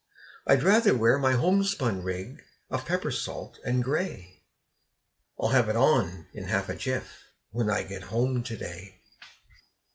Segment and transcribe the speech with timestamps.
[0.47, 4.41] I'd rather wear my homespun rig of pepper salt and gray
[5.39, 8.99] I'll have it on in half a jiff, when I get home to day.